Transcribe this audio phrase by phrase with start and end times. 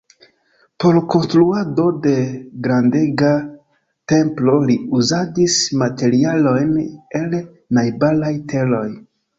[0.83, 2.13] Por konstruado de
[2.67, 3.35] grandega
[4.15, 6.77] templo li uzadis materialojn
[7.23, 7.41] el
[7.81, 8.87] najbaraj teroj.